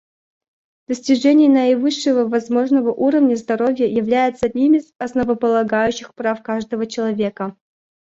[0.87, 7.55] Достижение наивысшего возможного уровня здоровья является одним из основополагающих прав каждого человека.